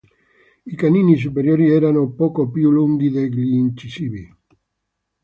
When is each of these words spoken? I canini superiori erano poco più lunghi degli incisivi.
I 0.65 0.73
canini 0.75 1.15
superiori 1.15 1.69
erano 1.69 2.09
poco 2.09 2.49
più 2.49 2.71
lunghi 2.71 3.11
degli 3.11 3.53
incisivi. 3.53 4.35